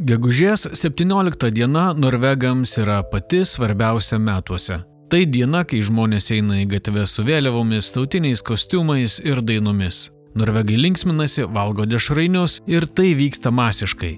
Gegužės 0.00 0.62
17 0.80 1.50
diena 1.52 1.90
norvegams 1.92 2.70
yra 2.80 3.02
pati 3.04 3.42
svarbiausia 3.44 4.16
metuose. 4.16 4.78
Tai 5.12 5.18
diena, 5.28 5.60
kai 5.68 5.82
žmonės 5.84 6.30
eina 6.32 6.62
į 6.62 6.70
gatvę 6.70 7.02
su 7.04 7.20
vėliavomis, 7.26 7.90
tautiniais 7.92 8.40
kostiumais 8.40 9.18
ir 9.20 9.42
dainomis. 9.44 10.06
Norvegai 10.40 10.78
linksminasi, 10.80 11.44
valgo 11.52 11.84
dešrainius 11.84 12.62
ir 12.70 12.88
tai 12.88 13.10
vyksta 13.18 13.52
masiškai. 13.52 14.14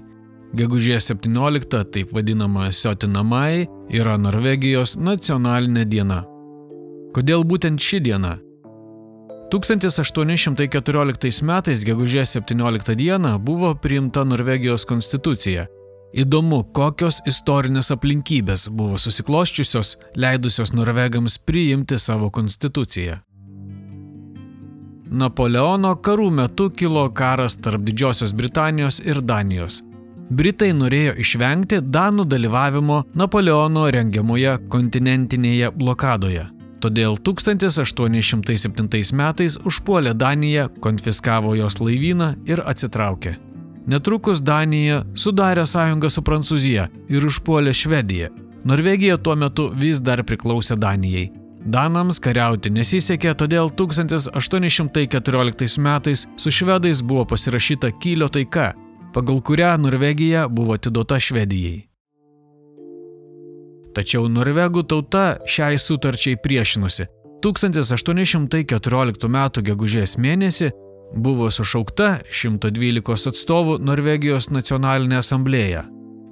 Gegužės 0.55 1.11
17, 1.11 1.83
taip 1.91 2.15
vadinama 2.15 2.71
Siotinamai, 2.71 3.67
yra 3.91 4.15
Norvegijos 4.15 4.95
nacionalinė 4.95 5.83
diena. 5.83 6.23
Kodėl 7.11 7.43
būtent 7.43 7.83
ši 7.83 7.99
diena? 8.07 8.37
1814 9.51 11.43
metais 11.43 11.83
gegužės 11.85 12.37
17 12.37 12.95
dieną 12.95 13.37
buvo 13.39 13.75
priimta 13.75 14.23
Norvegijos 14.23 14.85
konstitucija. 14.85 15.67
Įdomu, 16.13 16.63
kokios 16.77 17.21
istorinės 17.25 17.89
aplinkybės 17.95 18.67
buvo 18.69 18.99
susikloščiusios, 19.01 19.95
leidusios 20.15 20.73
norvegams 20.77 21.39
priimti 21.41 21.97
savo 21.97 22.29
konstituciją. 22.29 23.17
Napoleono 25.13 25.95
karų 26.01 26.29
metu 26.33 26.69
kilo 26.73 27.07
karas 27.13 27.57
tarp 27.61 27.81
Didžiosios 27.85 28.33
Britanijos 28.33 29.01
ir 29.01 29.21
Danijos. 29.21 29.81
Britai 30.33 30.71
norėjo 30.73 31.13
išvengti 31.21 31.81
Danų 31.93 32.25
dalyvavimo 32.29 33.03
Napoleono 33.13 33.89
rengiamoje 33.93 34.55
kontinentinėje 34.73 35.69
blokadoje. 35.77 36.47
Todėl 36.83 37.15
1807 37.15 39.15
metais 39.15 39.55
užpuolė 39.63 40.11
Daniją, 40.19 40.67
konfiskavo 40.83 41.55
jos 41.55 41.79
laivyną 41.79 42.33
ir 42.49 42.59
atsitraukė. 42.67 43.37
Netrukus 43.87 44.41
Danija 44.43 45.03
sudarė 45.15 45.65
sąjungą 45.67 46.09
su 46.11 46.21
Prancūzija 46.23 46.87
ir 47.11 47.25
užpuolė 47.27 47.73
Švediją. 47.75 48.29
Norvegija 48.67 49.17
tuo 49.17 49.35
metu 49.35 49.69
vis 49.75 49.99
dar 49.99 50.23
priklausė 50.27 50.75
Danijai. 50.79 51.31
Danams 51.63 52.19
kariauti 52.23 52.69
nesisekė, 52.75 53.33
todėl 53.39 53.71
1814 53.71 55.79
metais 55.79 56.27
su 56.35 56.51
švedais 56.51 57.03
buvo 57.03 57.25
pasirašyta 57.31 57.91
Kylio 58.03 58.27
taika, 58.27 58.73
pagal 59.15 59.39
kurią 59.39 59.77
Norvegija 59.79 60.47
buvo 60.51 60.75
atiduota 60.75 61.19
Švedijai. 61.19 61.92
Tačiau 63.93 64.29
norvegų 64.29 64.83
tauta 64.89 65.25
šiai 65.45 65.77
sutarčiai 65.77 66.39
priešinosi. 66.41 67.05
1814 67.43 69.27
m. 69.27 69.39
gegužės 69.67 70.17
mėnesį 70.17 70.71
buvo 71.13 71.49
sušaukta 71.51 72.23
112 72.31 73.29
atstovų 73.31 73.77
Norvegijos 73.83 74.49
nacionalinė 74.49 75.19
asamblėja. 75.19 75.83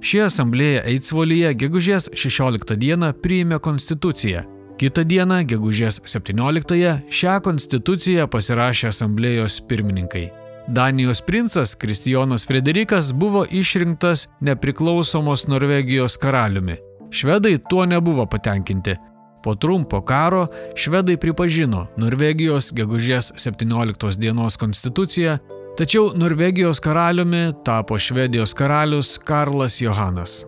Ši 0.02 0.24
asamblėja 0.26 0.82
Eidsvolyje 0.90 1.52
gegužės 1.54 2.10
16 2.18 2.74
dieną 2.80 3.12
priėmė 3.22 3.60
konstituciją. 3.62 4.42
Kita 4.80 5.04
diena, 5.06 5.44
gegužės 5.46 6.00
17-ąją, 6.10 6.94
šią 7.06 7.34
konstituciją 7.44 8.26
pasirašė 8.32 8.88
asamblėjos 8.90 9.60
pirmininkai. 9.68 10.30
Danijos 10.66 11.20
princas 11.22 11.74
Kristijonas 11.78 12.46
Frederikas 12.46 13.12
buvo 13.12 13.44
išrinktas 13.50 14.28
nepriklausomos 14.40 15.46
Norvegijos 15.46 16.16
karaliumi. 16.18 16.76
Švedai 17.12 17.58
tuo 17.68 17.86
nebuvo 17.86 18.26
patenkinti. 18.26 18.94
Po 19.42 19.54
trumpo 19.54 20.00
karo 20.00 20.46
švedai 20.74 21.16
pripažino 21.20 21.86
Norvegijos 21.96 22.70
gegužės 22.72 23.32
17 23.36 24.16
dienos 24.16 24.56
konstituciją, 24.56 25.34
tačiau 25.76 26.12
Norvegijos 26.16 26.80
karaliumi 26.80 27.50
tapo 27.64 27.98
Švedijos 27.98 28.54
karalius 28.54 29.18
Karlas 29.18 29.80
Johanas. 29.82 30.46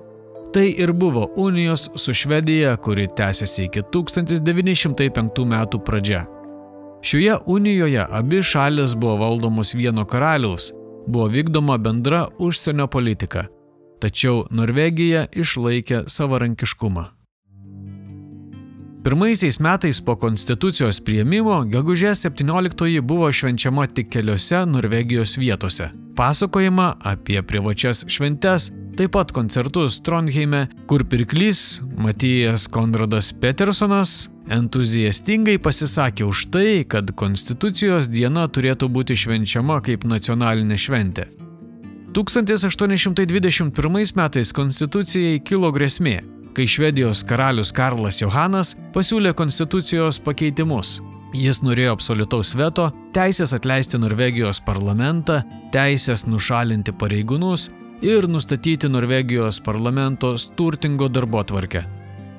Tai 0.55 0.65
ir 0.79 0.92
buvo 0.92 1.27
unijos 1.37 1.91
su 1.97 2.15
Švedija, 2.15 2.77
kuri 2.77 3.09
tęsiasi 3.17 3.65
iki 3.65 3.83
1905 3.92 5.45
metų 5.51 5.83
pradžia. 5.85 6.23
Šioje 7.05 7.36
unijoje 7.47 8.07
abi 8.11 8.41
šalis 8.42 8.95
buvo 8.97 9.19
valdomos 9.27 9.74
vieno 9.74 10.07
karaliaus, 10.07 10.70
buvo 11.07 11.29
vykdoma 11.29 11.77
bendra 11.79 12.24
užsienio 12.39 12.86
politika 12.86 13.45
tačiau 14.00 14.46
Norvegija 14.50 15.27
išlaikė 15.32 16.05
savarankiškumą. 16.10 17.10
Pirmaisiais 19.05 19.60
metais 19.60 20.00
po 20.00 20.14
konstitucijos 20.16 21.02
prieimimo 21.05 21.58
gegužės 21.68 22.22
17 22.24 23.02
buvo 23.05 23.28
švenčiama 23.28 23.84
tik 23.92 24.08
keliose 24.14 24.62
Norvegijos 24.64 25.36
vietose. 25.36 25.90
Pasakojama 26.16 26.94
apie 27.05 27.42
privačias 27.42 28.06
šventes, 28.08 28.70
taip 28.96 29.12
pat 29.12 29.32
koncertus 29.36 30.00
Trondheime, 30.00 30.68
kur 30.88 31.05
pirklys 31.05 31.82
Matijas 32.00 32.64
Konradas 32.64 33.32
Petersonas 33.36 34.30
entuziastingai 34.48 35.58
pasisakė 35.61 36.24
už 36.24 36.48
tai, 36.56 36.68
kad 36.88 37.12
konstitucijos 37.12 38.08
diena 38.08 38.48
turėtų 38.48 38.88
būti 38.88 39.20
švenčiama 39.20 39.82
kaip 39.84 40.08
nacionalinė 40.08 40.80
šventė. 40.80 41.28
1821 42.14 44.14
metais 44.14 44.52
konstitucijai 44.55 45.41
kilo 45.42 45.73
grėsmė, 45.75 46.20
kai 46.55 46.67
Švedijos 46.70 47.25
karalius 47.27 47.73
Karlas 47.75 48.20
Johanas 48.23 48.77
pasiūlė 48.95 49.33
konstitucijos 49.35 50.20
pakeitimus. 50.23 51.01
Jis 51.35 51.58
norėjo 51.67 51.97
absoliutaus 51.97 52.55
veto, 52.55 52.86
teisės 53.17 53.57
atleisti 53.58 53.98
Norvegijos 53.98 54.63
parlamentą, 54.63 55.41
teisės 55.74 56.29
nušalinti 56.30 56.95
pareigūnus 56.95 57.67
ir 58.07 58.30
nustatyti 58.30 58.86
Norvegijos 58.86 59.58
parlamento 59.58 60.36
turtingo 60.55 61.11
darbo 61.11 61.42
tvarkę. 61.42 61.83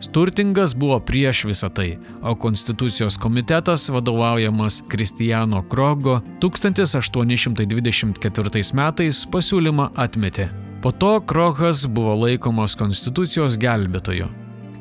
Sturtingas 0.05 0.75
buvo 0.77 0.99
prieš 0.99 1.45
visą 1.49 1.69
tai, 1.73 1.97
o 2.21 2.35
Konstitucijos 2.35 3.17
komitetas 3.17 3.89
vadovaujamas 3.89 4.83
Kristijano 4.87 5.63
Krogo 5.69 6.21
1824 6.39 8.73
metais 8.73 9.27
pasiūlymą 9.31 9.89
atmetė. 9.95 10.49
Po 10.81 10.91
to 10.91 11.21
Krogas 11.25 11.87
buvo 11.89 12.15
laikomas 12.21 12.75
Konstitucijos 12.77 13.57
gelbėtoju. 13.57 14.27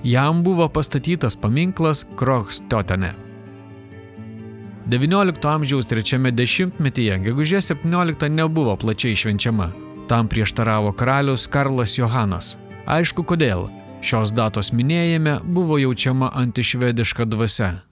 Jam 0.04 0.42
buvo 0.44 0.68
pastatytas 0.68 1.36
paminklas 1.40 2.04
Krogstotene. 2.20 3.14
XIX 4.90 5.48
amžiaus 5.48 5.86
trečiame 5.88 6.30
dešimtmetyje 6.36 7.18
gegužės 7.24 7.72
17 7.72 8.28
nebuvo 8.28 8.76
plačiai 8.76 9.16
švenčiama. 9.16 9.72
Tam 10.08 10.28
prieštaravo 10.28 10.92
karalius 10.92 11.48
Karlas 11.48 11.98
Johanas. 11.98 12.58
Aišku 12.84 13.24
kodėl 13.24 13.83
Šios 14.04 14.34
datos 14.36 14.68
minėjime 14.76 15.38
buvo 15.48 15.78
jaučiama 15.80 16.28
antišvediška 16.36 17.24
dvasia. 17.24 17.88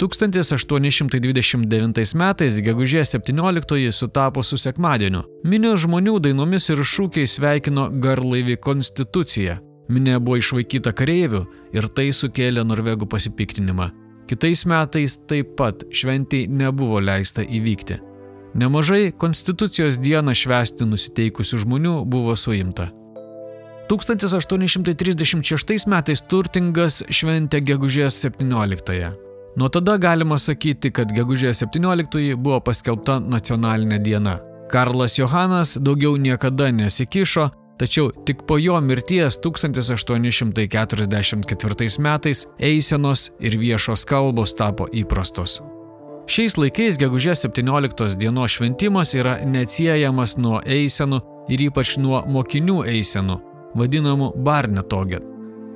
1829 0.00 2.16
metais 2.16 2.56
gegužės 2.64 3.12
17 3.16 3.92
sutapo 3.92 4.42
su 4.42 4.56
sekmadieniu. 4.56 5.22
Minio 5.44 5.76
žmonių 5.76 6.16
dainomis 6.24 6.70
ir 6.72 6.80
šūkiais 6.80 7.36
sveikino 7.36 7.92
garlaivį 7.92 8.56
konstituciją. 8.56 9.60
Minė 9.92 10.16
buvo 10.16 10.40
išvaikyta 10.40 10.96
kareivių 10.96 11.44
ir 11.76 11.84
tai 11.92 12.08
sukėlė 12.16 12.64
norvegų 12.64 13.04
pasipiktinimą. 13.12 13.92
Kitais 14.32 14.64
metais 14.64 15.20
taip 15.28 15.60
pat 15.60 15.84
šventiai 15.92 16.48
nebuvo 16.48 17.04
leista 17.04 17.44
įvykti. 17.44 18.00
Nemažai 18.56 19.12
konstitucijos 19.12 20.00
dieną 20.00 20.32
švesti 20.32 20.88
nusiteikusių 20.88 21.58
žmonių 21.66 22.08
buvo 22.08 22.32
suimta. 22.36 23.01
1836 23.92 25.84
metais 25.90 26.22
turtingas 26.24 27.02
šventė 27.12 27.60
gegužės 27.60 28.24
17-ąją. 28.24 29.12
Nuo 29.56 29.68
tada 29.68 29.96
galima 30.00 30.38
sakyti, 30.40 30.90
kad 30.96 31.12
gegužės 31.12 31.60
17 31.66 32.36
buvo 32.40 32.60
paskelbta 32.64 33.20
nacionalinė 33.20 33.98
diena. 34.00 34.40
Karlas 34.72 35.18
Johanas 35.18 35.76
daugiau 35.76 36.16
niekada 36.16 36.70
nesikišo, 36.72 37.50
tačiau 37.76 38.12
tik 38.24 38.46
po 38.48 38.56
jo 38.58 38.80
mirties 38.80 39.38
1844 39.44 41.98
metais 42.00 42.46
eisenos 42.58 43.30
ir 43.40 43.58
viešos 43.60 44.04
kalbos 44.08 44.54
tapo 44.56 44.86
įprastos. 44.88 45.60
Šiais 46.32 46.56
laikais 46.56 46.96
gegužės 46.96 47.44
17 47.44 48.16
dienos 48.16 48.56
šventimas 48.56 49.12
yra 49.18 49.44
neatsiejamas 49.44 50.36
nuo 50.40 50.64
eisenų 50.64 51.20
ir 51.52 51.60
ypač 51.68 52.00
nuo 52.00 52.24
mokinių 52.24 52.88
eisenų, 52.88 53.51
vadinamų 53.78 54.32
Barnetoget. 54.44 55.32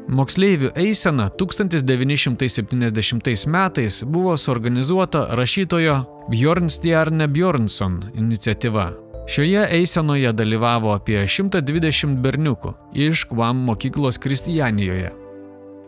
Moksleivių 0.06 0.68
eisena 0.78 1.26
1970 1.34 3.50
metais 3.50 4.04
buvo 4.06 4.36
suorganizuota 4.38 5.34
rašytojo 5.34 6.06
Bjornstjarne 6.30 7.26
Bjornson 7.28 8.04
iniciatyva. 8.14 8.92
Šioje 9.26 9.66
eisenoje 9.80 10.32
dalyvavo 10.32 10.92
apie 10.94 11.26
120 11.26 12.20
berniukų 12.22 12.74
iš 12.94 13.24
Kvam 13.26 13.56
mokyklos 13.66 14.18
Kristijanijoje. 14.22 15.10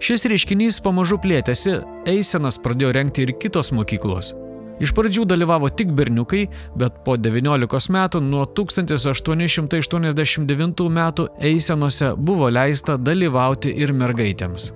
Šis 0.03 0.27
reiškinys 0.31 0.81
pamažu 0.83 1.19
plėtėsi, 1.23 1.79
eisenas 2.07 2.59
pradėjo 2.63 2.93
renkti 2.99 3.23
ir 3.27 3.33
kitos 3.39 3.73
mokyklos. 3.75 4.35
Iš 4.79 4.95
pradžių 4.95 5.25
dalyvavo 5.27 5.69
tik 5.75 5.91
berniukai, 5.95 6.49
bet 6.79 6.93
po 7.05 7.17
19 7.19 7.91
metų 7.95 8.21
nuo 8.23 8.45
1889 8.47 10.89
metų 10.99 11.27
eisenose 11.51 12.15
buvo 12.17 12.51
leista 12.51 12.97
dalyvauti 12.97 13.71
ir 13.75 13.93
mergaitėms. 13.93 14.73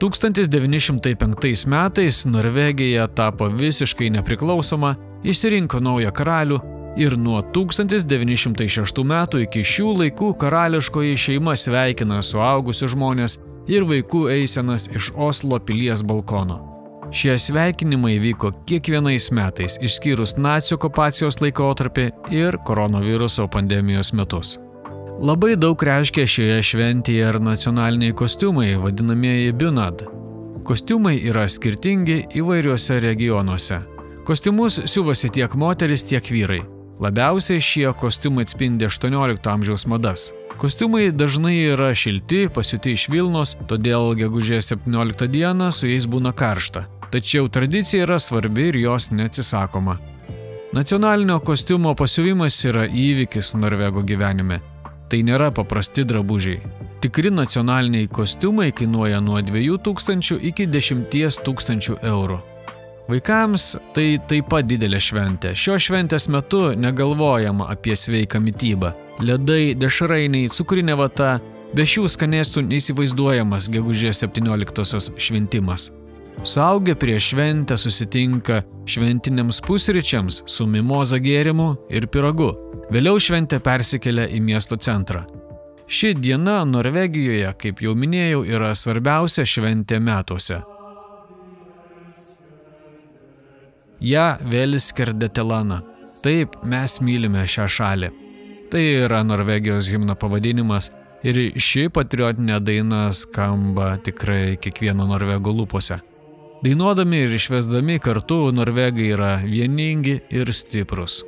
1905 0.00 1.66
metais 1.68 2.24
Norvegija 2.24 3.06
tapo 3.06 3.46
visiškai 3.52 4.10
nepriklausoma, 4.10 4.94
išsirinko 5.24 5.80
naują 5.84 6.12
karalių 6.16 6.60
ir 6.96 7.16
nuo 7.18 7.42
1906 7.54 9.04
metų 9.12 9.38
iki 9.44 9.64
šių 9.64 9.92
laikų 10.02 10.34
karališkoji 10.40 11.16
šeima 11.26 11.56
sveikina 11.56 12.22
suaugusius 12.24 12.90
žmonės 12.96 13.38
ir 13.68 13.84
vaikų 13.84 14.28
eisenas 14.40 14.88
iš 14.88 15.12
Oslo 15.16 15.60
pilies 15.60 16.02
balkono. 16.02 16.79
Šie 17.10 17.38
sveikinimai 17.38 18.20
vyko 18.22 18.52
kiekvienais 18.70 19.32
metais, 19.34 19.74
išskyrus 19.82 20.36
nacijų 20.38 20.76
okupacijos 20.76 21.40
laikotarpį 21.42 22.04
ir 22.30 22.54
koronaviruso 22.66 23.48
pandemijos 23.50 24.12
metus. 24.14 24.52
Labai 25.18 25.56
daug 25.58 25.82
reiškia 25.82 26.22
šioje 26.30 26.60
šventėje 26.68 27.24
ir 27.32 27.38
nacionaliniai 27.42 28.14
kostiumai, 28.14 28.76
vadinamieji 28.78 29.56
Bunad. 29.58 30.04
Kostiumai 30.64 31.16
yra 31.26 31.48
skirtingi 31.50 32.20
įvairiuose 32.38 33.00
regionuose. 33.02 33.80
Kostiumus 34.24 34.78
siuvasi 34.86 35.32
tiek 35.34 35.58
moteris, 35.58 36.06
tiek 36.06 36.30
vyrai. 36.30 36.60
Labiausiai 37.02 37.58
šie 37.64 37.90
kostiumai 37.98 38.46
atspindi 38.46 38.86
18 38.86 39.50
amžiaus 39.50 39.88
madas. 39.90 40.28
Kostiumai 40.62 41.10
dažnai 41.10 41.56
yra 41.72 41.90
šilti, 41.96 42.46
pasiūti 42.54 42.94
iš 42.94 43.08
Vilnos, 43.10 43.56
todėl 43.66 44.12
gegužės 44.14 44.70
17 44.76 45.26
dieną 45.32 45.72
su 45.74 45.90
jais 45.90 46.06
būna 46.06 46.36
karšta. 46.36 46.86
Tačiau 47.10 47.48
tradicija 47.48 48.06
yra 48.06 48.18
svarbi 48.18 48.68
ir 48.68 48.76
jos 48.76 49.10
neatsisakoma. 49.10 49.98
Nacionalinio 50.72 51.40
kostiumo 51.42 51.94
pasiuvimas 51.94 52.64
yra 52.64 52.84
įvykis 52.86 53.56
Norvego 53.58 54.04
gyvenime. 54.06 54.60
Tai 55.10 55.18
nėra 55.26 55.48
paprasti 55.50 56.04
drabužiai. 56.06 56.60
Tikri 57.02 57.32
nacionaliniai 57.34 58.06
kostiumai 58.06 58.70
kainuoja 58.72 59.18
nuo 59.20 59.40
2000 59.42 60.38
iki 60.52 60.68
10 60.70 61.42
tūkstančių 61.46 61.98
eurų. 62.12 62.38
Vaikams 63.10 63.64
tai 63.94 64.20
taip 64.30 64.46
pat 64.52 64.68
didelė 64.70 65.00
šventė. 65.02 65.50
Šio 65.58 65.74
šventės 65.82 66.28
metu 66.30 66.68
negalvojama 66.78 67.66
apie 67.72 67.96
sveiką 67.98 68.38
mytybą. 68.38 68.92
Ledai, 69.26 69.74
dešrainiai, 69.74 70.52
cukrinė 70.54 70.94
vata, 71.00 71.40
be 71.74 71.82
šių 71.82 72.06
skanėstų 72.14 72.62
neįsivaizduojamas 72.68 73.66
gegužės 73.74 74.22
17-osios 74.22 75.10
šventimas. 75.18 75.90
Saugę 76.44 76.94
prieš 76.96 77.32
šventę 77.32 77.76
susitinka 77.76 78.62
šventiniams 78.86 79.60
pusryčiams 79.66 80.42
su 80.46 80.66
mimoza 80.66 81.18
gėrimu 81.20 81.74
ir 81.92 82.06
piragu. 82.08 82.48
Vėliau 82.90 83.20
šventė 83.20 83.60
persikelia 83.62 84.24
į 84.26 84.40
miesto 84.42 84.78
centrą. 84.80 85.26
Ši 85.90 86.14
diena 86.14 86.64
Norvegijoje, 86.64 87.50
kaip 87.58 87.82
jau 87.82 87.92
minėjau, 87.98 88.44
yra 88.46 88.72
svarbiausia 88.78 89.44
šventė 89.44 89.98
metuose. 90.00 90.60
Ja 94.00 94.38
Veliskerdėtelana. 94.40 95.82
Taip, 96.24 96.56
mes 96.64 96.98
mylime 97.04 97.44
šią 97.48 97.66
šalį. 97.76 98.10
Tai 98.72 98.82
yra 99.04 99.20
Norvegijos 99.26 99.88
himno 99.92 100.14
pavadinimas 100.16 100.88
ir 101.26 101.40
ši 101.60 101.88
patriotinė 101.92 102.60
daina 102.64 103.08
skamba 103.12 103.96
tikrai 104.04 104.56
kiekvieno 104.62 105.08
norvego 105.10 105.52
lūpose. 105.52 106.00
Dainuodami 106.60 107.22
ir 107.24 107.30
išvesdami 107.32 107.94
kartu 108.04 108.50
norvegai 108.52 109.06
yra 109.14 109.30
vieningi 109.40 110.18
ir 110.28 110.50
stiprus. 110.52 111.22